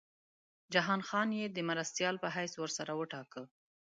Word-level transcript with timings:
جهان 0.73 1.01
خان 1.07 1.29
یې 1.39 1.45
د 1.49 1.57
مرستیال 1.69 2.15
په 2.23 2.27
حیث 2.35 2.53
ورسره 2.57 2.91
وټاکه. 2.95 3.43